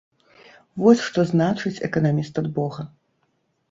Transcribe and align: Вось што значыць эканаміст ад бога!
Вось 0.85 1.05
што 1.09 1.27
значыць 1.33 1.75
эканаміст 1.91 2.35
ад 2.47 2.53
бога! 2.61 2.93